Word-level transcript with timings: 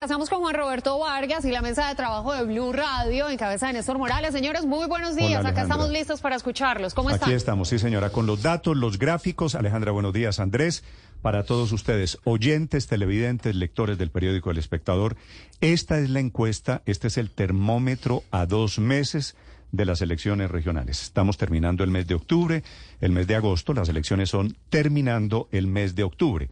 Estamos 0.00 0.30
con 0.30 0.38
Juan 0.38 0.54
Roberto 0.54 0.96
Vargas 1.00 1.44
y 1.44 1.50
la 1.50 1.60
mesa 1.60 1.88
de 1.88 1.96
trabajo 1.96 2.32
de 2.32 2.44
Blue 2.44 2.72
Radio 2.72 3.28
en 3.28 3.36
cabeza 3.36 3.66
de 3.66 3.72
Néstor 3.72 3.98
Morales. 3.98 4.32
Señores, 4.32 4.64
muy 4.64 4.86
buenos 4.86 5.16
días. 5.16 5.44
Acá 5.44 5.62
estamos 5.62 5.90
listos 5.90 6.20
para 6.20 6.36
escucharlos. 6.36 6.94
¿Cómo 6.94 7.10
están? 7.10 7.28
Aquí 7.28 7.34
estamos, 7.34 7.68
sí 7.68 7.80
señora, 7.80 8.10
con 8.10 8.24
los 8.24 8.40
datos, 8.40 8.76
los 8.76 9.00
gráficos. 9.00 9.56
Alejandra, 9.56 9.90
buenos 9.90 10.12
días. 10.12 10.38
Andrés, 10.38 10.84
para 11.20 11.42
todos 11.42 11.72
ustedes, 11.72 12.18
oyentes, 12.22 12.86
televidentes, 12.86 13.56
lectores 13.56 13.98
del 13.98 14.12
periódico 14.12 14.52
El 14.52 14.58
Espectador, 14.58 15.16
esta 15.60 15.98
es 15.98 16.10
la 16.10 16.20
encuesta, 16.20 16.80
este 16.86 17.08
es 17.08 17.18
el 17.18 17.32
termómetro 17.32 18.22
a 18.30 18.46
dos 18.46 18.78
meses 18.78 19.34
de 19.72 19.84
las 19.84 20.00
elecciones 20.00 20.48
regionales. 20.48 21.02
Estamos 21.02 21.38
terminando 21.38 21.82
el 21.82 21.90
mes 21.90 22.06
de 22.06 22.14
octubre, 22.14 22.62
el 23.00 23.10
mes 23.10 23.26
de 23.26 23.34
agosto, 23.34 23.74
las 23.74 23.88
elecciones 23.88 24.30
son 24.30 24.56
terminando 24.70 25.48
el 25.50 25.66
mes 25.66 25.96
de 25.96 26.04
octubre. 26.04 26.48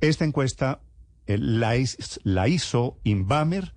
Esta 0.00 0.24
encuesta 0.24 0.80
la, 1.26 1.76
hizo 2.48 2.98
Inbamer 3.04 3.72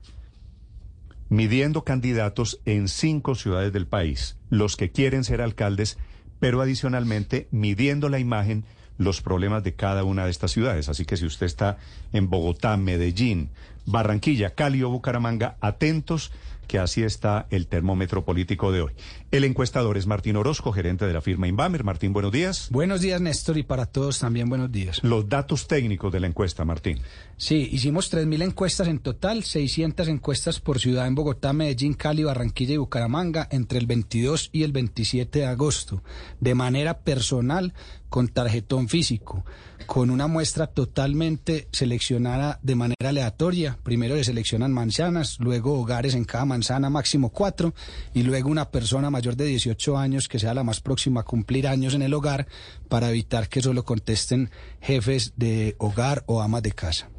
midiendo 1.29 1.83
candidatos 1.83 2.59
en 2.65 2.87
cinco 2.87 3.35
ciudades 3.35 3.73
del 3.73 3.87
país, 3.87 4.37
los 4.49 4.77
que 4.77 4.91
quieren 4.91 5.23
ser 5.23 5.41
alcaldes, 5.41 5.97
pero 6.39 6.61
adicionalmente 6.61 7.47
midiendo 7.51 8.09
la 8.09 8.19
imagen, 8.19 8.63
los 8.97 9.21
problemas 9.21 9.63
de 9.63 9.73
cada 9.73 10.03
una 10.03 10.25
de 10.25 10.31
estas 10.31 10.51
ciudades. 10.51 10.87
Así 10.87 11.05
que 11.05 11.17
si 11.17 11.25
usted 11.25 11.45
está 11.45 11.77
en 12.13 12.29
Bogotá, 12.29 12.77
Medellín, 12.77 13.49
Barranquilla, 13.85 14.51
Cali 14.51 14.83
o 14.83 14.89
Bucaramanga, 14.89 15.57
atentos 15.61 16.31
que 16.65 16.79
así 16.79 17.03
está 17.03 17.47
el 17.49 17.67
termómetro 17.67 18.25
político 18.25 18.71
de 18.71 18.81
hoy. 18.81 18.91
El 19.31 19.43
encuestador 19.43 19.97
es 19.97 20.07
Martín 20.07 20.35
Orozco, 20.35 20.71
gerente 20.71 21.05
de 21.05 21.13
la 21.13 21.21
firma 21.21 21.47
Inbamer. 21.47 21.83
Martín, 21.83 22.13
buenos 22.13 22.31
días. 22.31 22.69
Buenos 22.71 23.01
días, 23.01 23.21
Néstor, 23.21 23.57
y 23.57 23.63
para 23.63 23.85
todos 23.85 24.19
también 24.19 24.49
buenos 24.49 24.71
días. 24.71 25.03
Los 25.03 25.27
datos 25.29 25.67
técnicos 25.67 26.11
de 26.11 26.19
la 26.19 26.27
encuesta, 26.27 26.65
Martín. 26.65 26.99
Sí, 27.37 27.69
hicimos 27.71 28.11
3.000 28.11 28.43
encuestas 28.43 28.87
en 28.87 28.99
total, 28.99 29.43
600 29.43 30.07
encuestas 30.07 30.59
por 30.59 30.79
ciudad 30.79 31.07
en 31.07 31.15
Bogotá, 31.15 31.53
Medellín, 31.53 31.93
Cali, 31.93 32.23
Barranquilla 32.23 32.75
y 32.75 32.77
Bucaramanga 32.77 33.47
entre 33.51 33.79
el 33.79 33.87
22 33.87 34.49
y 34.51 34.63
el 34.63 34.71
27 34.71 35.39
de 35.39 35.45
agosto, 35.45 36.01
de 36.39 36.55
manera 36.55 36.99
personal, 36.99 37.73
con 38.09 38.29
tarjetón 38.29 38.87
físico, 38.87 39.43
con 39.85 40.09
una 40.09 40.27
muestra 40.27 40.67
totalmente 40.67 41.67
seleccionada 41.71 42.59
de 42.63 42.75
manera 42.75 43.09
aleatoria. 43.09 43.74
Primero 43.83 44.15
le 44.15 44.23
seleccionan 44.23 44.73
manzanas, 44.73 45.37
luego 45.39 45.79
hogares 45.79 46.15
en 46.15 46.25
cada 46.25 46.45
manzana, 46.45 46.89
máximo 46.89 47.29
cuatro, 47.29 47.73
y 48.13 48.23
luego 48.23 48.49
una 48.49 48.69
persona 48.69 49.09
mayor 49.09 49.35
de 49.35 49.45
18 49.45 49.97
años 49.97 50.27
que 50.27 50.39
sea 50.39 50.53
la 50.53 50.63
más 50.63 50.81
próxima 50.81 51.21
a 51.21 51.23
cumplir 51.23 51.67
años 51.67 51.93
en 51.93 52.01
el 52.01 52.13
hogar 52.13 52.47
para 52.89 53.09
evitar 53.09 53.49
que 53.49 53.61
solo 53.61 53.83
contesten 53.83 54.49
jefes 54.81 55.33
de 55.35 55.75
hogar 55.79 56.23
o 56.27 56.41
amas 56.41 56.63
de 56.63 56.71
casa. 56.71 57.09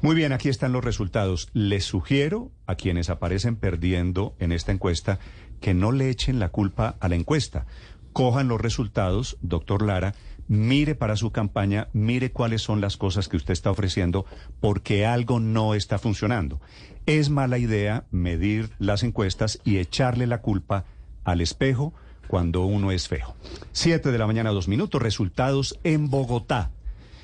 Muy 0.00 0.14
bien, 0.14 0.32
aquí 0.32 0.48
están 0.48 0.72
los 0.72 0.84
resultados. 0.84 1.48
Les 1.52 1.84
sugiero 1.84 2.52
a 2.66 2.74
quienes 2.74 3.10
aparecen 3.10 3.56
perdiendo 3.56 4.34
en 4.38 4.52
esta 4.52 4.72
encuesta 4.72 5.18
que 5.60 5.74
no 5.74 5.92
le 5.92 6.10
echen 6.10 6.38
la 6.38 6.50
culpa 6.50 6.96
a 7.00 7.08
la 7.08 7.14
encuesta. 7.14 7.66
Cojan 8.12 8.48
los 8.48 8.60
resultados, 8.60 9.38
doctor 9.40 9.82
Lara, 9.84 10.14
mire 10.48 10.94
para 10.94 11.16
su 11.16 11.30
campaña, 11.30 11.88
mire 11.92 12.30
cuáles 12.32 12.62
son 12.62 12.80
las 12.80 12.96
cosas 12.96 13.28
que 13.28 13.36
usted 13.36 13.52
está 13.52 13.70
ofreciendo, 13.70 14.26
porque 14.60 15.06
algo 15.06 15.40
no 15.40 15.74
está 15.74 15.98
funcionando. 15.98 16.60
Es 17.06 17.30
mala 17.30 17.58
idea 17.58 18.04
medir 18.10 18.70
las 18.78 19.02
encuestas 19.02 19.60
y 19.64 19.78
echarle 19.78 20.26
la 20.26 20.40
culpa 20.40 20.84
al 21.24 21.40
espejo 21.40 21.92
cuando 22.28 22.64
uno 22.64 22.90
es 22.90 23.08
feo. 23.08 23.34
Siete 23.72 24.10
de 24.10 24.18
la 24.18 24.26
mañana, 24.26 24.50
dos 24.50 24.68
minutos, 24.68 25.02
resultados 25.02 25.78
en 25.84 26.08
Bogotá. 26.10 26.70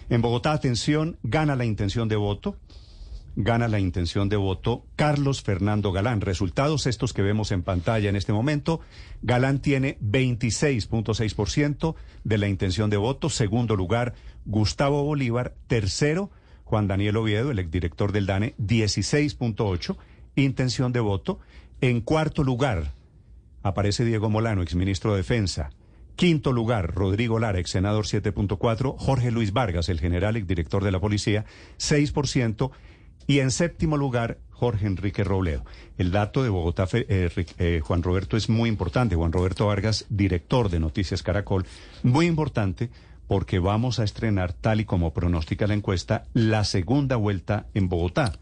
En 0.08 0.22
Bogotá, 0.22 0.52
atención, 0.52 1.16
gana 1.22 1.56
la 1.56 1.64
intención 1.64 2.08
de 2.08 2.16
voto 2.16 2.56
gana 3.36 3.68
la 3.68 3.80
intención 3.80 4.28
de 4.28 4.36
voto 4.36 4.84
Carlos 4.96 5.42
Fernando 5.42 5.92
Galán. 5.92 6.20
Resultados 6.20 6.86
estos 6.86 7.12
que 7.12 7.22
vemos 7.22 7.52
en 7.52 7.62
pantalla 7.62 8.08
en 8.08 8.16
este 8.16 8.32
momento. 8.32 8.80
Galán 9.22 9.60
tiene 9.60 9.98
26.6% 10.00 11.94
de 12.24 12.38
la 12.38 12.48
intención 12.48 12.90
de 12.90 12.96
voto. 12.96 13.30
Segundo 13.30 13.76
lugar, 13.76 14.14
Gustavo 14.44 15.04
Bolívar. 15.04 15.54
Tercero, 15.66 16.30
Juan 16.64 16.86
Daniel 16.86 17.16
Oviedo, 17.16 17.50
el 17.50 17.58
exdirector 17.58 18.12
del 18.12 18.26
DANE, 18.26 18.54
16.8% 18.58 19.96
intención 20.36 20.92
de 20.92 21.00
voto. 21.00 21.40
En 21.80 22.00
cuarto 22.00 22.44
lugar, 22.44 22.92
aparece 23.62 24.04
Diego 24.04 24.30
Molano, 24.30 24.62
exministro 24.62 25.12
de 25.12 25.18
Defensa. 25.18 25.70
Quinto 26.16 26.52
lugar, 26.52 26.94
Rodrigo 26.94 27.38
Lara, 27.38 27.58
ex 27.58 27.70
senador 27.70 28.04
7.4, 28.04 28.96
Jorge 28.98 29.30
Luis 29.30 29.52
Vargas, 29.52 29.88
el 29.88 30.00
general 30.00 30.36
exdirector 30.36 30.84
de 30.84 30.92
la 30.92 31.00
policía, 31.00 31.46
6%. 31.78 32.70
Y 33.30 33.38
en 33.38 33.52
séptimo 33.52 33.96
lugar, 33.96 34.38
Jorge 34.50 34.88
Enrique 34.88 35.22
Robledo. 35.22 35.64
El 35.98 36.10
dato 36.10 36.42
de 36.42 36.48
Bogotá, 36.48 36.88
eh, 36.94 37.30
eh, 37.58 37.80
Juan 37.80 38.02
Roberto, 38.02 38.36
es 38.36 38.48
muy 38.48 38.68
importante. 38.68 39.14
Juan 39.14 39.30
Roberto 39.30 39.66
Vargas, 39.66 40.04
director 40.08 40.68
de 40.68 40.80
Noticias 40.80 41.22
Caracol, 41.22 41.64
muy 42.02 42.26
importante 42.26 42.90
porque 43.28 43.60
vamos 43.60 44.00
a 44.00 44.02
estrenar, 44.02 44.52
tal 44.52 44.80
y 44.80 44.84
como 44.84 45.12
pronostica 45.12 45.68
la 45.68 45.74
encuesta, 45.74 46.24
la 46.34 46.64
segunda 46.64 47.14
vuelta 47.14 47.66
en 47.72 47.88
Bogotá. 47.88 48.32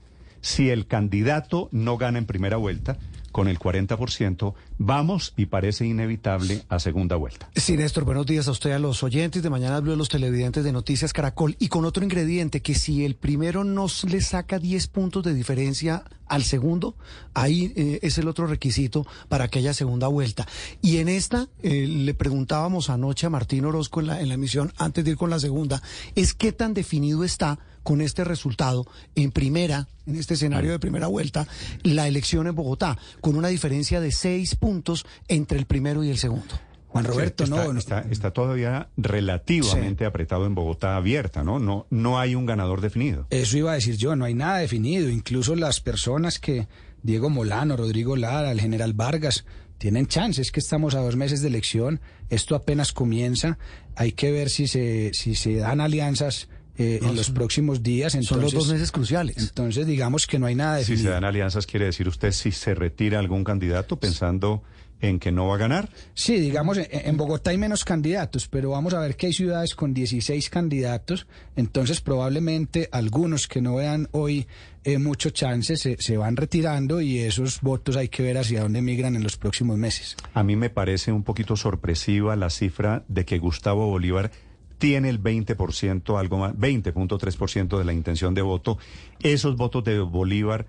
Si 0.41 0.71
el 0.71 0.87
candidato 0.87 1.69
no 1.71 1.99
gana 1.99 2.17
en 2.17 2.25
primera 2.25 2.57
vuelta, 2.57 2.97
con 3.39 3.47
el 3.47 3.61
40%, 3.61 4.55
vamos 4.79 5.33
y 5.37 5.47
parece 5.47 5.87
inevitable 5.87 6.65
a 6.69 6.81
segunda 6.81 7.15
vuelta. 7.15 7.49
Sí, 7.55 7.77
Néstor, 7.77 8.03
buenos 8.03 8.27
días 8.27 8.49
a 8.49 8.51
usted, 8.51 8.73
a 8.73 8.81
los 8.81 9.05
oyentes 9.05 9.45
de 9.45 9.49
Mañana 9.49 9.79
Blue, 9.79 9.93
a 9.93 9.97
los 9.97 10.09
televidentes 10.09 10.65
de 10.65 10.73
Noticias 10.73 11.13
Caracol, 11.13 11.55
y 11.61 11.69
con 11.69 11.85
otro 11.85 12.03
ingrediente, 12.03 12.63
que 12.63 12.75
si 12.75 13.05
el 13.05 13.15
primero 13.15 13.63
nos 13.63 14.03
le 14.03 14.23
saca 14.23 14.59
10 14.59 14.89
puntos 14.89 15.23
de 15.23 15.35
diferencia 15.35 16.03
al 16.27 16.43
segundo, 16.43 16.97
ahí 17.33 17.73
eh, 17.77 18.01
es 18.03 18.19
el 18.19 18.27
otro 18.27 18.49
requisito 18.49 19.07
para 19.29 19.47
que 19.47 19.61
haya 19.61 19.73
segunda 19.73 20.09
vuelta. 20.09 20.45
Y 20.83 20.97
en 20.97 21.09
esta, 21.09 21.47
eh, 21.63 21.87
le 21.87 22.15
preguntábamos 22.15 22.91
anoche 22.91 23.29
a 23.29 23.31
Martín 23.31 23.67
Orozco 23.67 24.01
en 24.01 24.09
la, 24.09 24.21
en 24.21 24.27
la 24.27 24.35
emisión, 24.35 24.73
antes 24.79 25.05
de 25.05 25.13
ir 25.13 25.17
con 25.17 25.31
la 25.31 25.39
segunda, 25.39 25.81
es 26.17 26.35
qué 26.35 26.51
tan 26.51 26.75
definido 26.75 27.23
está 27.23 27.61
con 27.89 28.03
este 28.03 28.23
resultado 28.23 28.87
en 29.15 29.33
primera, 29.33 29.89
en 30.07 30.17
este 30.17 30.35
escenario 30.35 30.73
de 30.73 30.79
primera 30.79 31.07
vuelta, 31.07 31.49
la 31.85 32.07
elección 32.07 32.47
en 32.47 32.55
Bogotá, 32.55 32.99
con 33.23 33.35
una 33.35 33.49
diferencia 33.49 33.99
de 33.99 34.13
seis 34.13 34.57
puntos 34.57 35.07
entre 35.27 35.59
el 35.59 35.65
primero 35.65 36.05
y 36.05 36.11
el 36.11 36.19
segundo. 36.19 36.61
Juan 36.89 37.07
Roberto, 37.07 37.47
no, 37.47 37.73
está, 37.79 38.01
está, 38.11 38.31
todavía 38.31 38.91
relativamente 38.99 40.05
apretado 40.05 40.45
en 40.45 40.55
Bogotá 40.55 40.97
abierta, 40.97 41.43
¿no? 41.43 41.61
¿no? 41.61 41.87
No 41.89 42.19
hay 42.19 42.35
un 42.35 42.45
ganador 42.45 42.83
definido. 42.83 43.27
Eso 43.31 43.57
iba 43.57 43.73
a 43.73 43.77
decir 43.77 43.97
yo, 43.97 44.17
no 44.17 44.27
hay 44.27 44.35
nada 44.35 44.59
definido. 44.59 45.09
Incluso 45.09 45.57
las 45.57 45.81
personas 45.81 46.39
que 46.39 46.69
Diego 47.03 47.31
Molano, 47.31 47.75
Rodrigo 47.75 48.17
Lara, 48.17 48.53
el 48.53 48.61
general 48.61 48.93
Vargas, 48.93 49.47
tienen 49.79 50.09
chances, 50.09 50.53
que 50.53 50.61
estamos 50.61 50.95
a 50.95 51.01
dos 51.01 51.17
meses 51.17 51.41
de 51.41 51.49
elección, 51.49 52.03
esto 52.29 52.55
apenas 52.55 52.93
comienza, 52.93 53.57
hay 53.97 54.13
que 54.13 54.31
ver 54.31 54.51
si 54.51 54.67
se, 54.67 55.15
si 55.15 55.35
se 55.35 55.55
dan 55.55 55.81
alianzas 55.81 56.51
eh, 56.79 57.01
en 57.03 57.17
los 57.17 57.31
próximos 57.31 57.83
días. 57.83 58.15
Entonces, 58.15 58.29
son 58.29 58.41
los 58.41 58.53
dos 58.53 58.73
meses 58.73 58.93
cruciales. 58.93 59.37
Entonces, 59.37 59.87
digamos 59.87 60.27
que 60.27 60.39
no 60.39 60.47
hay 60.47 60.55
nada 60.55 60.77
definido. 60.77 61.01
Si 61.01 61.05
se 61.07 61.11
dan 61.11 61.25
alianzas, 61.25 61.67
quiere 61.67 61.87
decir 61.87 62.09
usted 62.09 62.33
si 62.33 62.53
se 62.53 62.75
retira 62.75 63.19
algún 63.19 63.45
candidato 63.45 63.97
pensando 63.97 64.63
en 65.01 65.19
que 65.19 65.33
no 65.33 65.47
va 65.47 65.55
a 65.55 65.59
ganar? 65.59 65.89
Sí, 66.15 66.39
digamos, 66.39 66.79
en 66.79 67.17
Bogotá 67.17 67.51
hay 67.51 67.59
menos 67.59 67.85
candidatos, 67.85 68.49
pero 68.49 68.71
vamos 68.71 68.95
a 68.95 69.01
ver 69.01 69.17
que 69.17 69.27
hay 69.27 69.33
ciudades 69.33 69.75
con 69.75 69.95
16 69.95 70.51
candidatos, 70.51 71.27
entonces 71.57 72.01
probablemente 72.01 72.89
algunos 72.93 73.47
que 73.47 73.61
no 73.61 73.77
vean 73.77 74.09
hoy 74.13 74.47
eh, 74.85 74.99
mucho 74.99 75.31
chance 75.31 75.77
se, 75.77 75.97
se, 75.99 76.17
van 76.17 76.37
retirando 76.37 77.01
y 77.01 77.19
esos 77.19 77.61
votos 77.61 77.97
hay 77.97 78.09
que 78.09 78.23
ver 78.23 78.39
hacia 78.39 78.63
dónde 78.63 78.81
migran 78.83 79.17
en 79.17 79.23
los 79.23 79.37
próximos 79.37 79.77
meses. 79.77 80.17
A 80.35 80.43
mí 80.43 80.57
me 80.57 80.71
parece 80.71 81.13
un 81.13 81.25
poquito 81.25 81.57
sorpresiva 81.57 82.37
la 82.37 82.51
cifra 82.51 83.05
de 83.09 83.25
que 83.25 83.39
Gustavo 83.39 83.89
Bolívar 83.89 84.31
tiene 84.79 85.09
el 85.09 85.23
20%, 85.23 86.19
algo 86.19 86.39
más, 86.39 86.55
20.3% 86.55 87.79
de 87.79 87.85
la 87.85 87.93
intención 87.93 88.35
de 88.35 88.43
voto. 88.43 88.79
Esos 89.21 89.57
votos 89.57 89.85
de 89.85 89.99
Bolívar 90.01 90.67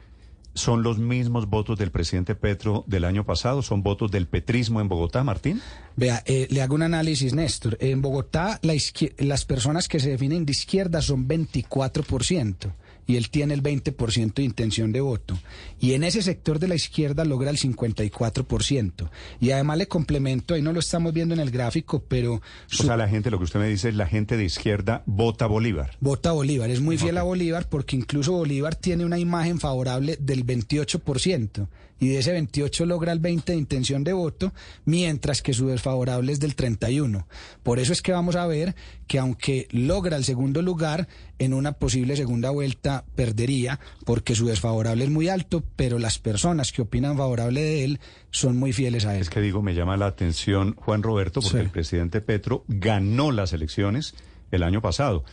son 0.56 0.84
los 0.84 0.97
mismos 0.97 1.47
votos 1.47 1.78
del 1.78 1.91
presidente 1.91 2.35
Petro 2.35 2.84
del 2.88 3.06
año 3.06 3.23
pasado, 3.26 3.61
son 3.61 3.84
votos 3.84 4.11
del 4.11 4.28
petrismo 4.28 4.82
en 4.82 4.90
Bogotá, 4.90 5.23
Martín. 5.23 5.61
Vea, 5.96 6.23
eh, 6.26 6.47
le 6.50 6.61
hago 6.61 6.76
un 6.76 6.84
análisis, 6.84 7.34
Néstor. 7.34 7.78
En 7.79 8.02
Bogotá 8.02 8.59
las 8.61 9.46
personas 9.46 9.88
que 9.88 10.00
se 10.00 10.09
definen 10.09 10.46
de 10.46 10.52
izquierda 10.52 11.02
son 11.02 11.28
24% 11.28 12.72
y 13.09 13.17
él 13.17 13.32
tiene 13.32 13.56
el 13.56 13.64
20% 13.64 14.35
de 14.35 14.44
intención 14.44 14.91
de 14.91 15.02
voto. 15.02 15.35
Y 15.79 15.94
en 15.94 16.03
ese 16.03 16.22
sector 16.22 16.59
de 16.59 16.67
la 16.67 16.76
izquierda 16.76 17.26
logra 17.26 17.50
el 17.50 17.58
54%. 17.58 19.09
Y 19.40 19.50
además 19.50 19.79
le 19.79 19.88
complemento, 19.88 20.53
ahí 20.53 20.61
no 20.61 20.73
lo 20.73 20.79
estamos 20.79 21.11
viendo 21.11 21.34
en 21.34 21.40
el 21.40 21.50
gráfico, 21.50 22.03
pero... 22.08 22.35
O 22.35 22.84
sea, 22.84 22.97
la 22.97 23.09
gente, 23.09 23.32
lo 23.32 23.40
que 23.40 23.46
usted 23.46 23.59
me 23.59 23.67
dice 23.67 23.90
es 23.90 23.96
la 23.96 24.06
gente 24.06 24.38
de 24.38 24.46
izquierda 24.46 25.02
vota 25.08 25.47
Bolívar. 25.47 25.97
Vota 26.00 26.34
Bolívar, 26.34 26.70
es 26.70 26.82
muy 26.82 27.00
fiel 27.00 27.17
a 27.17 27.23
Bolívar 27.23 27.67
porque 27.67 27.96
incluso 27.96 28.34
Bolívar 28.34 28.76
tiene 28.76 29.03
una 29.06 29.17
imagen 29.17 29.59
favorable 29.59 30.16
del 30.20 30.46
28% 30.46 31.67
y 32.00 32.08
de 32.09 32.20
ese 32.20 32.32
28 32.32 32.85
logra 32.85 33.11
el 33.11 33.20
20 33.20 33.52
de 33.52 33.58
intención 33.58 34.03
de 34.03 34.14
voto, 34.14 34.53
mientras 34.85 35.41
que 35.41 35.53
su 35.53 35.67
desfavorable 35.67 36.32
es 36.32 36.40
del 36.40 36.56
31. 36.56 37.28
Por 37.61 37.79
eso 37.79 37.91
es 37.91 38.02
que 38.02 38.14
vamos 38.14 38.35
a 38.35 38.47
ver 38.47 38.76
que 39.08 39.20
aunque 39.20 39.67
logra 39.72 40.16
el 40.16 40.23
segundo 40.23 40.61
lugar, 40.61 41.08
en 41.40 41.53
una 41.53 41.74
posible 41.74 42.16
segunda 42.16 42.50
vuelta 42.50 43.06
perdería 43.16 43.80
porque 44.06 44.36
su 44.36 44.46
desfavorable 44.46 45.03
es 45.03 45.09
muy 45.09 45.30
alto, 45.30 45.64
pero 45.76 45.97
las 45.97 46.20
personas 46.20 46.72
que 46.72 46.82
opinan 46.82 47.18
favorable 47.18 47.62
de 47.62 47.84
él 47.84 48.00
son 48.30 48.58
muy 48.58 48.74
fieles 48.74 49.06
a 49.06 49.16
él. 49.16 49.22
Es 49.22 49.30
que 49.30 49.41
digo, 49.41 49.62
me 49.62 49.74
llama 49.74 49.97
la 49.97 50.08
atención 50.08 50.76
Juan 50.76 51.02
Roberto 51.02 51.41
porque 51.41 51.59
el 51.59 51.70
presidente 51.70 52.22
Petro 52.22 52.64
ganó 52.68 53.32
las 53.32 53.53
elecciones 53.53 54.14
el 54.52 54.64
año 54.64 54.82
pasado. 54.82 55.24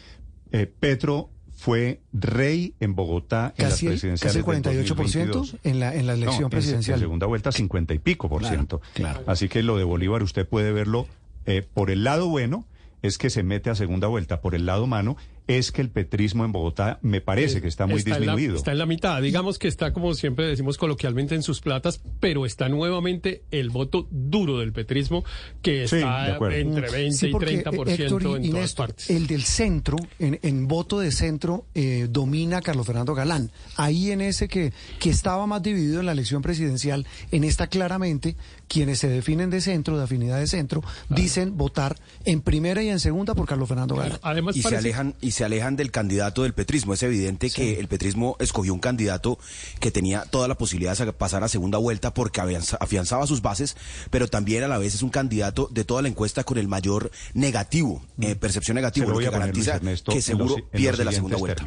Eh, 0.53 0.67
Petro 0.67 1.31
fue 1.56 2.00
rey 2.12 2.75
en 2.81 2.94
Bogotá 2.94 3.55
en 3.56 3.70
las 3.70 3.81
presidenciales 3.81 4.44
casi 4.44 4.62
48% 4.62 5.59
en 5.64 5.81
la 5.81 5.94
en 5.94 6.06
la 6.06 6.12
elección 6.12 6.50
presidencial. 6.50 6.99
En, 6.99 7.00
segunda 7.00 7.26
vuelta 7.26 7.50
50 7.50 7.94
y 7.94 7.99
pico 7.99 8.29
por 8.29 8.44
ciento. 8.44 8.81
Así 9.26 9.49
que 9.49 9.62
lo 9.62 9.76
de 9.79 9.85
Bolívar 9.85 10.23
usted 10.23 10.47
puede 10.47 10.70
verlo 10.73 11.09
eh, 11.47 11.62
por 11.62 11.91
el 11.91 12.05
lado 12.05 12.29
bueno 12.29 12.67
es 13.02 13.19
que 13.19 13.31
se 13.31 13.43
mete 13.43 13.70
a 13.70 13.75
segunda 13.75 14.06
vuelta. 14.06 14.41
Por 14.41 14.55
el 14.55 14.67
lado 14.67 14.87
mano 14.87 15.17
es 15.46 15.72
que 15.72 15.81
el 15.81 15.90
petrismo 15.90 16.44
en 16.44 16.52
Bogotá 16.52 16.98
me 17.02 17.20
parece 17.20 17.60
que 17.60 17.69
está 17.69 17.87
muy 17.87 18.02
disminuido. 18.02 18.56
está 18.56 18.72
en 18.72 18.78
la 18.78 18.87
mitad, 18.87 19.22
digamos 19.22 19.58
que 19.58 19.69
está 19.69 19.93
como 19.93 20.14
siempre 20.14 20.46
decimos 20.46 20.76
coloquialmente 20.76 21.34
en 21.34 21.43
sus 21.43 21.60
platas, 21.60 22.00
pero 22.20 22.46
está 22.46 22.69
nuevamente 22.69 23.43
el 23.50 23.70
voto 23.70 24.08
duro 24.10 24.58
del 24.58 24.72
petrismo 24.72 25.25
que 25.62 25.84
está 25.84 26.37
entre 26.52 26.90
20 26.90 27.28
y 27.28 27.32
30% 27.32 28.44
en 28.44 28.50
todas 28.50 28.75
partes. 28.75 29.10
El 29.10 29.26
del 29.26 29.44
centro, 29.44 29.96
en, 30.19 30.69
voto 30.69 30.98
de 30.98 31.12
centro, 31.12 31.66
eh, 31.75 32.08
domina 32.10 32.60
Carlos 32.60 32.87
Fernando 32.87 33.14
Galán. 33.14 33.50
Ahí 33.76 34.10
en 34.10 34.20
ese 34.20 34.49
que, 34.49 34.72
que 34.99 35.10
estaba 35.10 35.46
más 35.46 35.62
dividido 35.62 36.00
en 36.00 36.06
la 36.06 36.12
elección 36.12 36.42
presidencial, 36.42 37.06
en 37.31 37.44
esta 37.44 37.69
claramente, 37.69 38.37
quienes 38.69 38.99
se 38.99 39.08
definen 39.08 39.50
de 39.50 39.60
centro, 39.60 39.96
de 39.96 40.04
afinidad 40.04 40.38
de 40.38 40.46
centro, 40.46 40.82
dicen 41.08 41.56
votar 41.56 41.96
en 42.25 42.40
primera 42.40 42.82
y 42.82 42.88
en 42.88 43.00
segunda 43.00 43.34
por 43.34 43.46
Carlos 43.46 43.69
Fernando 43.69 43.96
Galán. 43.96 44.19
Además, 44.22 44.56
y 44.56 44.62
se 44.62 44.76
alejan 44.76 45.14
se 45.37 45.44
alejan 45.44 45.77
del 45.77 45.91
candidato 45.91 46.44
del 46.44 46.55
petrismo. 46.55 46.94
Es 46.94 47.03
evidente 47.03 47.50
que 47.50 47.79
el 47.79 47.88
petrismo 47.88 48.37
escogió 48.41 48.73
un 48.73 48.81
candidato 48.81 49.38
que 49.81 49.91
tenía 49.91 50.25
toda 50.25 50.49
la 50.49 50.56
posibilidad 50.56 50.97
de 50.97 51.12
pasar 51.12 51.44
a 51.44 51.49
segunda 51.49 51.77
vuelta 51.77 52.15
porque 52.15 52.41
afianzaba 52.41 53.27
sus 53.27 53.43
bases, 53.43 53.77
pero 54.11 54.29
también 54.29 54.65
a 54.65 54.69
la 54.69 54.79
vez 54.79 54.94
es 54.94 55.03
un 55.03 55.11
candidato 55.11 55.69
de 55.71 55.85
toda 55.85 56.00
la 56.00 56.09
encuesta 56.09 56.43
con 56.43 56.56
el 56.56 56.69
mayor 56.69 57.11
negativo, 57.35 58.03
eh, 58.19 58.35
mm. 58.35 58.38
percepción 58.38 58.77
negativa, 58.77 59.06
lo 59.06 59.19
que 59.19 59.29
garantiza 59.29 59.79
que 59.79 60.23
seguro 60.23 60.56
pierde 60.71 61.05
la 61.05 61.12
segunda 61.12 61.37
vuelta. 61.37 61.67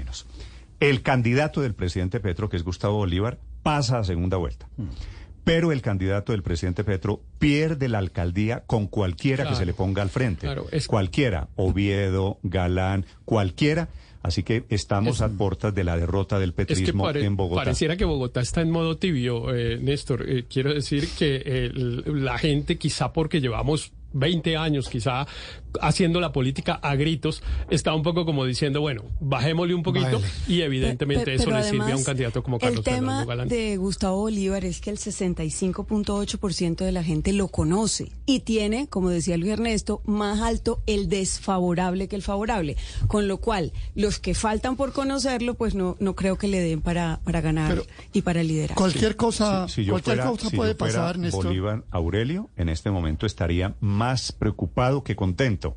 El 0.79 1.03
candidato 1.03 1.61
del 1.61 1.75
presidente 1.75 2.19
Petro, 2.19 2.49
que 2.49 2.57
es 2.57 2.63
Gustavo 2.63 2.97
Bolívar, 2.97 3.37
pasa 3.61 3.99
a 3.99 4.03
segunda 4.03 4.37
vuelta. 4.37 4.67
Mm 4.77 4.87
pero 5.43 5.71
el 5.71 5.81
candidato 5.81 6.31
del 6.31 6.43
presidente 6.43 6.83
Petro 6.83 7.21
pierde 7.39 7.87
la 7.87 7.97
alcaldía 7.97 8.63
con 8.65 8.87
cualquiera 8.87 9.47
que 9.47 9.55
se 9.55 9.65
le 9.65 9.73
ponga 9.73 10.01
al 10.01 10.09
frente. 10.09 10.47
Cualquiera, 10.87 11.49
Oviedo, 11.55 12.37
Galán, 12.43 13.05
cualquiera. 13.25 13.89
Así 14.21 14.43
que 14.43 14.65
estamos 14.67 15.21
a 15.21 15.29
puertas 15.29 15.73
de 15.73 15.85
la 15.85 15.95
derrota 15.95 16.39
del 16.39 16.53
petrismo 16.53 17.09
en 17.09 17.37
Bogotá. 17.37 17.61
Pareciera 17.61 17.95
que 17.95 18.03
Bogotá 18.03 18.41
está 18.41 18.61
en 18.61 18.69
modo 18.69 18.97
tibio, 18.97 19.55
eh, 19.55 19.77
Néstor. 19.81 20.29
Eh, 20.29 20.45
quiero 20.49 20.73
decir 20.73 21.07
que 21.17 21.71
la 22.05 22.37
gente, 22.37 22.77
quizá 22.77 23.13
porque 23.13 23.39
llevamos 23.39 23.93
20 24.13 24.57
años 24.57 24.89
quizá 24.89 25.27
haciendo 25.81 26.19
la 26.19 26.31
política 26.31 26.73
a 26.81 26.95
gritos, 26.95 27.43
está 27.69 27.93
un 27.93 28.03
poco 28.03 28.25
como 28.25 28.45
diciendo, 28.45 28.81
bueno, 28.81 29.03
bajémosle 29.19 29.73
un 29.73 29.83
poquito 29.83 30.21
y 30.47 30.61
evidentemente 30.61 31.33
eso 31.33 31.51
le 31.51 31.63
sirve 31.63 31.91
a 31.91 31.95
un 31.95 32.03
candidato 32.03 32.43
como 32.43 32.59
Carlos 32.59 32.83
Fernando 32.83 33.25
Galán. 33.25 33.47
El 33.47 33.49
tema 33.49 33.69
de 33.69 33.77
Gustavo 33.77 34.17
Bolívar 34.17 34.65
es 34.65 34.81
que 34.81 34.89
el 34.89 34.97
65.8% 34.97 36.75
de 36.77 36.91
la 36.91 37.03
gente 37.03 37.33
lo 37.33 37.47
conoce 37.47 38.11
y 38.25 38.41
tiene, 38.41 38.87
como 38.87 39.09
decía 39.09 39.37
Luis 39.37 39.53
Ernesto, 39.53 40.01
más 40.05 40.41
alto 40.41 40.81
el 40.85 41.09
desfavorable 41.09 42.07
que 42.07 42.15
el 42.15 42.21
favorable, 42.21 42.77
con 43.07 43.27
lo 43.27 43.37
cual 43.37 43.71
los 43.95 44.19
que 44.19 44.33
faltan 44.33 44.75
por 44.75 44.93
conocerlo, 44.93 45.55
pues 45.55 45.75
no 45.75 45.97
no 45.99 46.15
creo 46.15 46.37
que 46.37 46.47
le 46.47 46.59
den 46.59 46.81
para 46.81 47.19
para 47.23 47.41
ganar 47.41 47.83
y 48.13 48.21
para 48.21 48.43
liderar. 48.43 48.75
Cualquier 48.75 49.15
cosa, 49.15 49.67
cualquier 49.89 50.19
cosa 50.19 50.49
puede 50.49 50.75
pasar, 50.75 51.17
Néstor. 51.17 51.45
Bolívar 51.45 51.83
Aurelio 51.91 52.49
en 52.57 52.69
este 52.69 52.91
momento 52.91 53.25
estaría 53.25 53.75
más 53.79 54.31
preocupado 54.31 55.03
que 55.03 55.15
contento, 55.15 55.68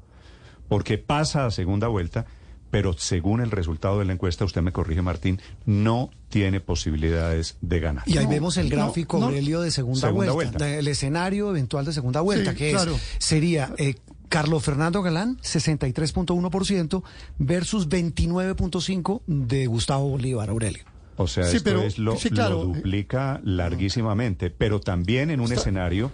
porque 0.72 0.96
pasa 0.96 1.44
a 1.44 1.50
segunda 1.50 1.86
vuelta, 1.88 2.24
pero 2.70 2.94
según 2.94 3.42
el 3.42 3.50
resultado 3.50 3.98
de 3.98 4.06
la 4.06 4.14
encuesta, 4.14 4.46
usted 4.46 4.62
me 4.62 4.72
corrige, 4.72 5.02
Martín, 5.02 5.38
no 5.66 6.08
tiene 6.30 6.60
posibilidades 6.60 7.58
de 7.60 7.78
ganar. 7.78 8.04
Y 8.06 8.16
ahí 8.16 8.24
vemos 8.24 8.56
el 8.56 8.70
gráfico, 8.70 9.22
Aurelio, 9.22 9.60
de 9.60 9.70
segunda, 9.70 10.08
vuelta, 10.10 10.78
el 10.78 10.88
escenario 10.88 11.50
eventual 11.50 11.84
de 11.84 11.92
segunda 11.92 12.22
vuelta, 12.22 12.54
que 12.54 12.74
sería 13.18 13.74
eh, 13.76 13.96
Carlos 14.30 14.64
Fernando 14.64 15.02
Galán, 15.02 15.36
63.1% 15.42 17.02
versus 17.36 17.86
29.5% 17.90 19.20
de 19.26 19.66
Gustavo 19.66 20.08
Bolívar 20.08 20.48
Aurelio. 20.48 20.84
O 21.16 21.28
sea, 21.28 21.50
esto 21.50 21.82
es 21.82 21.98
lo, 21.98 22.14
duplica 22.14 23.40
larguísimamente, 23.44 24.48
pero 24.48 24.80
también 24.80 25.30
en 25.30 25.40
un 25.40 25.52
escenario 25.52 26.10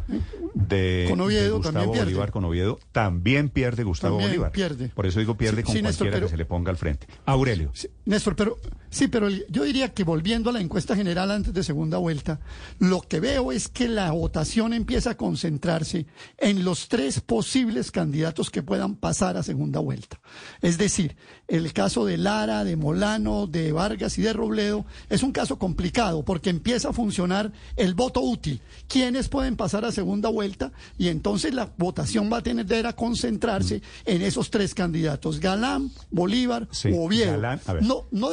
de, 0.58 1.06
Gustavo 1.52 1.94
Bolívar 1.94 2.32
con 2.32 2.44
Oviedo, 2.44 2.80
también 2.90 3.48
pierde 3.48 3.84
Gustavo 3.84 4.18
Bolívar. 4.18 4.50
Pierde. 4.50 4.88
Por 4.88 5.06
eso 5.06 5.20
digo 5.20 5.36
pierde 5.36 5.62
con 5.62 5.78
cualquiera 5.78 6.20
que 6.20 6.28
se 6.28 6.36
le 6.36 6.44
ponga 6.44 6.70
al 6.70 6.76
frente. 6.76 7.06
Aurelio. 7.26 7.72
Néstor, 8.04 8.34
pero 8.34 8.58
sí, 8.90 9.06
pero 9.06 9.28
yo 9.28 9.62
diría 9.62 9.92
que 9.94 10.02
volviendo 10.02 10.50
a 10.50 10.52
la 10.52 10.60
encuesta 10.60 10.96
general 10.96 11.30
antes 11.30 11.54
de 11.54 11.62
segunda 11.62 11.98
vuelta, 11.98 12.40
lo 12.78 13.02
que 13.02 13.20
veo 13.20 13.52
es 13.52 13.68
que 13.68 13.88
la 13.88 14.10
votación 14.10 14.72
empieza 14.72 15.10
a 15.10 15.16
concentrarse 15.16 16.06
en 16.38 16.64
los 16.64 16.88
tres 16.88 17.20
posibles 17.20 17.92
candidatos 17.92 18.50
que 18.50 18.62
puedan 18.62 18.96
pasar 18.96 19.36
a 19.36 19.42
segunda 19.42 19.78
vuelta. 19.78 20.20
Es 20.60 20.76
decir, 20.78 21.16
el 21.46 21.72
caso 21.72 22.04
de 22.04 22.16
Lara, 22.16 22.64
de 22.64 22.76
Molano, 22.76 23.46
de 23.46 23.72
Vargas 23.72 24.18
y 24.18 24.22
de 24.22 24.32
Robledo 24.32 24.86
es 25.08 25.22
un 25.22 25.32
caso 25.32 25.58
complicado 25.58 26.24
porque 26.24 26.50
empieza 26.50 26.88
a 26.88 26.92
funcionar 26.92 27.52
el 27.76 27.94
voto 27.94 28.20
útil. 28.20 28.60
¿Quiénes 28.88 29.28
pueden 29.28 29.56
pasar 29.56 29.84
a 29.84 29.92
segunda 29.92 30.28
vuelta? 30.28 30.47
Y 30.96 31.08
entonces 31.08 31.54
la 31.54 31.72
votación 31.76 32.30
va 32.32 32.38
a 32.38 32.42
tener 32.42 32.86
a 32.86 32.92
concentrarse 32.94 33.78
mm. 33.78 33.80
en 34.10 34.22
esos 34.22 34.50
tres 34.50 34.74
candidatos, 34.74 35.40
Galán, 35.40 35.90
Bolívar 36.10 36.68
o 36.92 37.04
Oviedo. 37.04 37.40
No, 37.80 38.06
no 38.10 38.30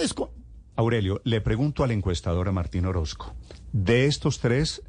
Aurelio, 0.78 1.22
le 1.24 1.40
pregunto 1.40 1.84
al 1.84 1.92
encuestador 1.92 2.50
a 2.50 2.52
Martín 2.52 2.86
Orozco, 2.86 3.34
de 3.72 4.08
estos 4.08 4.40
tres, 4.40 4.82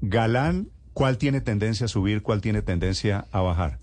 Galán, 0.00 0.68
¿cuál 0.92 1.18
tiene 1.18 1.40
tendencia 1.40 1.86
a 1.86 1.88
subir, 1.88 2.22
cuál 2.22 2.40
tiene 2.40 2.62
tendencia 2.62 3.26
a 3.32 3.40
bajar? 3.40 3.80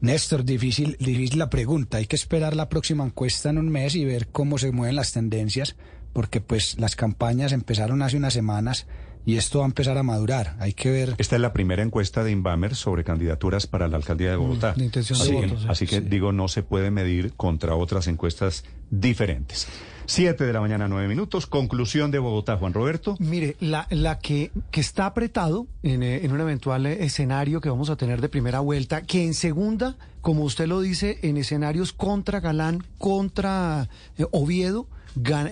Néstor, 0.00 0.44
difícil, 0.44 0.96
difícil 0.98 1.38
la 1.38 1.50
pregunta. 1.50 1.98
Hay 1.98 2.06
que 2.06 2.16
esperar 2.16 2.56
la 2.56 2.70
próxima 2.70 3.04
encuesta 3.04 3.50
en 3.50 3.58
un 3.58 3.68
mes 3.68 3.94
y 3.94 4.06
ver 4.06 4.28
cómo 4.28 4.56
se 4.56 4.72
mueven 4.72 4.96
las 4.96 5.12
tendencias 5.12 5.76
porque 6.12 6.40
pues 6.40 6.78
las 6.78 6.96
campañas 6.96 7.52
empezaron 7.52 8.02
hace 8.02 8.16
unas 8.16 8.34
semanas 8.34 8.86
y 9.24 9.36
esto 9.36 9.60
va 9.60 9.64
a 9.64 9.68
empezar 9.68 9.96
a 9.98 10.02
madurar. 10.02 10.56
Hay 10.58 10.72
que 10.72 10.90
ver. 10.90 11.14
Esta 11.18 11.36
es 11.36 11.42
la 11.42 11.52
primera 11.52 11.82
encuesta 11.82 12.24
de 12.24 12.30
Inbamer 12.30 12.74
sobre 12.74 13.04
candidaturas 13.04 13.66
para 13.66 13.88
la 13.88 13.96
alcaldía 13.96 14.30
de 14.30 14.36
Bogotá. 14.36 14.74
Mm, 14.76 15.70
así, 15.70 15.86
que, 15.86 16.00
digo, 16.00 16.32
no 16.32 16.48
se 16.48 16.62
puede 16.62 16.90
medir 16.90 17.32
contra 17.34 17.74
otras 17.74 18.06
encuestas 18.06 18.64
diferentes. 18.90 19.68
Siete 20.06 20.44
de 20.44 20.52
la 20.52 20.60
mañana, 20.60 20.88
nueve 20.88 21.06
minutos. 21.06 21.46
Conclusión 21.46 22.10
de 22.10 22.18
Bogotá, 22.18 22.56
Juan 22.56 22.74
Roberto. 22.74 23.16
Mire, 23.20 23.56
la, 23.60 23.86
la 23.90 24.18
que, 24.18 24.50
que 24.72 24.80
está 24.80 25.06
apretado 25.06 25.66
en, 25.82 26.02
eh, 26.02 26.24
en 26.24 26.32
un 26.32 26.40
eventual 26.40 26.86
escenario 26.86 27.60
que 27.60 27.70
vamos 27.70 27.88
a 27.88 27.96
tener 27.96 28.20
de 28.20 28.28
primera 28.28 28.60
vuelta, 28.60 29.02
que 29.02 29.24
en 29.24 29.34
segunda, 29.34 29.96
como 30.20 30.42
usted 30.42 30.66
lo 30.66 30.80
dice, 30.80 31.20
en 31.22 31.36
escenarios 31.36 31.92
contra 31.92 32.40
Galán, 32.40 32.84
contra 32.98 33.88
eh, 34.18 34.26
Oviedo, 34.32 34.88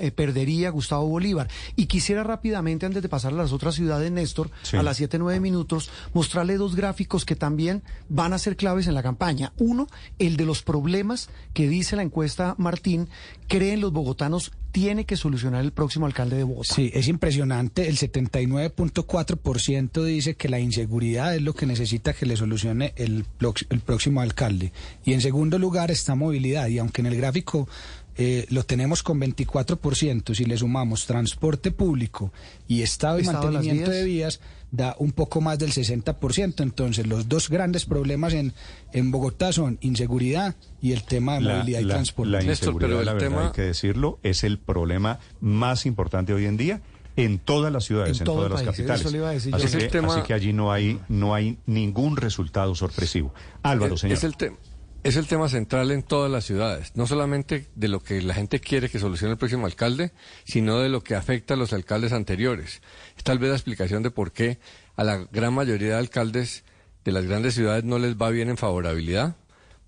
eh, 0.00 0.10
perdería 0.10 0.70
Gustavo 0.70 1.06
Bolívar. 1.06 1.48
Y 1.76 1.86
quisiera 1.86 2.22
rápidamente, 2.22 2.86
antes 2.86 3.02
de 3.02 3.08
pasar 3.08 3.32
a 3.32 3.36
las 3.36 3.52
otras 3.52 3.74
ciudades, 3.74 4.10
Néstor, 4.10 4.50
a 4.72 4.82
las 4.82 4.96
7, 4.96 5.18
9 5.18 5.40
minutos, 5.40 5.90
mostrarle 6.14 6.56
dos 6.56 6.76
gráficos 6.76 7.24
que 7.24 7.36
también 7.36 7.82
van 8.08 8.32
a 8.32 8.38
ser 8.38 8.56
claves 8.56 8.86
en 8.86 8.94
la 8.94 9.02
campaña. 9.02 9.52
Uno, 9.58 9.86
el 10.18 10.36
de 10.36 10.46
los 10.46 10.62
problemas 10.62 11.28
que 11.54 11.68
dice 11.68 11.96
la 11.96 12.02
encuesta 12.02 12.54
Martín, 12.58 13.08
creen 13.48 13.80
los 13.80 13.92
bogotanos 13.92 14.52
tiene 14.72 15.04
que 15.04 15.16
solucionar 15.16 15.64
el 15.64 15.72
próximo 15.72 16.06
alcalde 16.06 16.36
de 16.36 16.44
Bogotá. 16.44 16.74
Sí, 16.74 16.90
es 16.94 17.08
impresionante. 17.08 17.88
El 17.88 17.98
79.4% 17.98 20.04
dice 20.04 20.36
que 20.36 20.48
la 20.48 20.60
inseguridad 20.60 21.34
es 21.34 21.42
lo 21.42 21.54
que 21.54 21.66
necesita 21.66 22.12
que 22.12 22.26
le 22.26 22.36
solucione 22.36 22.92
el, 22.96 23.26
el 23.70 23.80
próximo 23.80 24.20
alcalde. 24.20 24.72
Y 25.04 25.14
en 25.14 25.20
segundo 25.20 25.58
lugar 25.58 25.90
está 25.90 26.14
movilidad. 26.14 26.68
Y 26.68 26.78
aunque 26.78 27.00
en 27.00 27.06
el 27.06 27.16
gráfico 27.16 27.68
eh, 28.16 28.46
lo 28.50 28.64
tenemos 28.64 29.02
con 29.02 29.20
24%. 29.20 30.34
Si 30.34 30.44
le 30.44 30.56
sumamos 30.56 31.06
transporte 31.06 31.70
público 31.70 32.32
y 32.68 32.82
estado 32.82 33.20
y 33.20 33.24
mantenimiento 33.24 33.90
de 33.90 34.04
vías, 34.04 34.40
da 34.70 34.94
un 34.98 35.12
poco 35.12 35.40
más 35.40 35.58
del 35.58 35.72
60%. 35.72 36.62
Entonces, 36.62 37.06
los 37.06 37.28
dos 37.28 37.48
grandes 37.48 37.86
problemas 37.86 38.34
en, 38.34 38.52
en 38.92 39.10
Bogotá 39.10 39.52
son 39.52 39.78
inseguridad 39.80 40.54
y 40.80 40.92
el 40.92 41.04
tema 41.04 41.34
de 41.34 41.40
movilidad 41.40 41.80
y 41.80 41.86
transporte. 41.86 42.30
La 42.30 42.42
inseguridad, 42.42 43.04
la 43.04 43.14
verdad, 43.14 43.46
hay 43.46 43.52
que 43.52 43.62
decirlo, 43.62 44.18
es 44.22 44.44
el 44.44 44.58
problema 44.58 45.18
más 45.40 45.86
importante 45.86 46.32
hoy 46.32 46.46
en 46.46 46.56
día 46.56 46.80
en 47.16 47.38
todas 47.38 47.72
las 47.72 47.84
ciudades, 47.84 48.18
en, 48.20 48.24
todas 48.24 48.50
las 48.50 48.62
capitales. 48.62 49.06
Así 49.06 49.50
que, 49.50 49.98
así, 49.98 50.22
que, 50.22 50.32
allí 50.32 50.52
no 50.52 50.72
hay, 50.72 51.00
no 51.08 51.34
hay 51.34 51.58
ningún 51.66 52.16
resultado 52.16 52.74
sorpresivo. 52.74 53.34
Álvaro, 53.62 53.96
señor. 53.96 54.16
Es 54.16 54.24
el 54.24 54.36
tema 54.36 54.56
es 55.02 55.16
el 55.16 55.26
tema 55.26 55.48
central 55.48 55.90
en 55.90 56.02
todas 56.02 56.30
las 56.30 56.44
ciudades, 56.44 56.92
no 56.94 57.06
solamente 57.06 57.66
de 57.74 57.88
lo 57.88 58.00
que 58.00 58.20
la 58.20 58.34
gente 58.34 58.60
quiere 58.60 58.90
que 58.90 58.98
solucione 58.98 59.32
el 59.32 59.38
próximo 59.38 59.66
alcalde, 59.66 60.12
sino 60.44 60.78
de 60.78 60.88
lo 60.88 61.02
que 61.02 61.14
afecta 61.14 61.54
a 61.54 61.56
los 61.56 61.72
alcaldes 61.72 62.12
anteriores. 62.12 62.82
Es 63.16 63.24
tal 63.24 63.38
vez 63.38 63.50
la 63.50 63.56
explicación 63.56 64.02
de 64.02 64.10
por 64.10 64.32
qué 64.32 64.58
a 64.96 65.04
la 65.04 65.26
gran 65.32 65.54
mayoría 65.54 65.90
de 65.90 65.94
alcaldes 65.94 66.64
de 67.04 67.12
las 67.12 67.24
grandes 67.24 67.54
ciudades 67.54 67.84
no 67.84 67.98
les 67.98 68.16
va 68.16 68.28
bien 68.30 68.50
en 68.50 68.58
favorabilidad, 68.58 69.36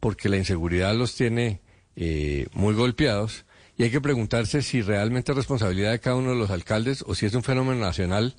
porque 0.01 0.31
la 0.31 0.39
inseguridad 0.39 0.95
los 0.95 1.15
tiene 1.15 1.61
eh, 1.95 2.47
muy 2.55 2.75
golpeados 2.75 3.45
y 3.77 3.83
hay 3.83 3.91
que 3.91 4.01
preguntarse 4.01 4.63
si 4.63 4.81
realmente 4.81 5.33
es 5.33 5.37
responsabilidad 5.37 5.93
de 5.93 6.01
cada 6.01 6.17
uno 6.17 6.31
de 6.31 6.37
los 6.37 6.51
alcaldes 6.51 7.05
o 7.07 7.15
si 7.15 7.27
es 7.27 7.35
un 7.35 7.43
fenómeno 7.43 7.81
nacional 7.81 8.35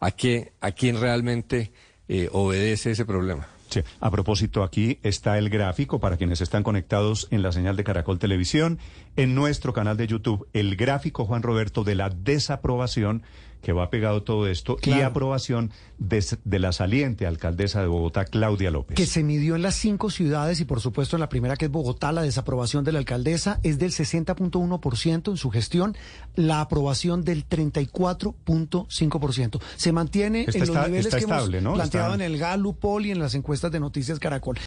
a, 0.00 0.10
qué, 0.10 0.52
a 0.60 0.72
quién 0.72 0.98
realmente 0.98 1.70
eh, 2.08 2.28
obedece 2.32 2.92
ese 2.92 3.04
problema. 3.04 3.53
A 4.00 4.10
propósito, 4.10 4.62
aquí 4.62 4.98
está 5.02 5.38
el 5.38 5.50
gráfico 5.50 6.00
para 6.00 6.16
quienes 6.16 6.40
están 6.40 6.62
conectados 6.62 7.28
en 7.30 7.42
la 7.42 7.52
señal 7.52 7.76
de 7.76 7.84
Caracol 7.84 8.18
Televisión, 8.18 8.78
en 9.16 9.34
nuestro 9.34 9.72
canal 9.72 9.96
de 9.96 10.06
YouTube, 10.06 10.46
el 10.52 10.76
gráfico, 10.76 11.24
Juan 11.24 11.42
Roberto, 11.42 11.84
de 11.84 11.94
la 11.94 12.10
desaprobación 12.10 13.22
que 13.64 13.72
va 13.72 13.90
pegado 13.90 14.22
todo 14.22 14.46
esto 14.46 14.76
y 14.82 15.00
aprobación 15.00 15.72
de, 15.98 16.22
la 16.58 16.72
saliente 16.72 17.26
alcaldesa 17.26 17.80
de 17.80 17.88
Bogotá, 17.88 18.26
Claudia 18.26 18.70
López. 18.70 18.96
Que 18.96 19.06
se 19.06 19.24
midió 19.24 19.56
en 19.56 19.62
las 19.62 19.74
cinco 19.74 20.10
ciudades 20.10 20.60
y 20.60 20.64
por 20.64 20.80
supuesto 20.80 21.16
en 21.16 21.20
la 21.20 21.30
primera 21.30 21.56
que 21.56 21.64
es 21.64 21.70
Bogotá, 21.70 22.12
la 22.12 22.22
desaprobación 22.22 22.84
de 22.84 22.92
la 22.92 23.00
alcaldesa 23.00 23.58
es 23.62 23.78
del 23.78 23.90
60.1% 23.90 25.30
en 25.30 25.36
su 25.36 25.50
gestión, 25.50 25.96
la 26.36 26.60
aprobación 26.60 27.24
del 27.24 27.48
34.5%. 27.48 29.60
Se 29.76 29.92
mantiene 29.92 30.46
en 30.52 30.66
los 30.66 30.76
niveles 30.86 31.14
que 31.14 31.24
hemos 31.24 31.48
planteado 31.48 32.14
en 32.14 32.20
el 32.20 32.36
Gallup, 32.38 32.84
y 33.00 33.10
en 33.10 33.18
las 33.18 33.34
encuestas 33.34 33.72
de 33.72 33.80
Noticias 33.80 34.18
Caracol. 34.18 34.58